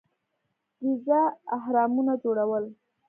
ګیزا 0.81 1.21
اهرامونه 1.57 2.13
جوړول. 2.23 2.65